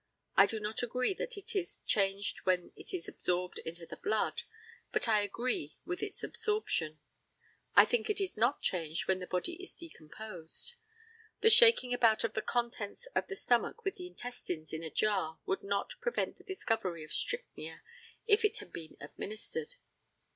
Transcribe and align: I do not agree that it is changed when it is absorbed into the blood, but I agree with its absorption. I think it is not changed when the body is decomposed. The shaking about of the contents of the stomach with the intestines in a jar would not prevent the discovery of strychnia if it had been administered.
I 0.35 0.47
do 0.47 0.59
not 0.59 0.81
agree 0.81 1.13
that 1.13 1.37
it 1.37 1.55
is 1.55 1.81
changed 1.85 2.39
when 2.43 2.71
it 2.75 2.91
is 2.91 3.07
absorbed 3.07 3.59
into 3.59 3.85
the 3.85 3.97
blood, 3.97 4.41
but 4.91 5.07
I 5.07 5.21
agree 5.21 5.77
with 5.85 6.01
its 6.01 6.23
absorption. 6.23 6.99
I 7.75 7.85
think 7.85 8.09
it 8.09 8.19
is 8.19 8.35
not 8.35 8.63
changed 8.63 9.07
when 9.07 9.19
the 9.19 9.27
body 9.27 9.61
is 9.61 9.75
decomposed. 9.75 10.73
The 11.41 11.51
shaking 11.51 11.93
about 11.93 12.23
of 12.23 12.33
the 12.33 12.41
contents 12.41 13.05
of 13.13 13.27
the 13.27 13.35
stomach 13.35 13.85
with 13.85 13.93
the 13.97 14.07
intestines 14.07 14.73
in 14.73 14.81
a 14.81 14.89
jar 14.89 15.39
would 15.45 15.61
not 15.61 15.93
prevent 16.01 16.39
the 16.39 16.43
discovery 16.45 17.03
of 17.03 17.11
strychnia 17.13 17.83
if 18.25 18.43
it 18.43 18.57
had 18.57 18.73
been 18.73 18.97
administered. 18.99 19.75